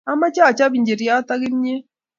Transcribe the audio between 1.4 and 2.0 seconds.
kimnyet